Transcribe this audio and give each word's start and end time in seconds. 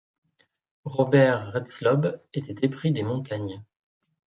Robert 0.85 1.51
Redslob 1.53 2.19
était 2.33 2.65
épris 2.65 2.91
des 2.91 3.03
montagnes. 3.03 3.61